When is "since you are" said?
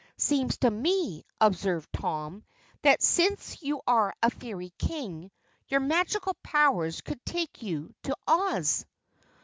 3.03-4.15